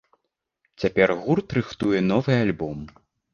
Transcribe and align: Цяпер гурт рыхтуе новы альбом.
Цяпер 0.83 1.13
гурт 1.25 1.47
рыхтуе 1.59 2.01
новы 2.09 2.33
альбом. 2.41 2.81